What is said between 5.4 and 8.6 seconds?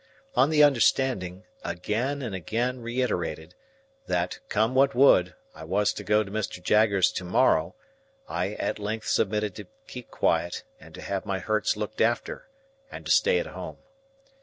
I was to go to Mr. Jaggers to morrow, I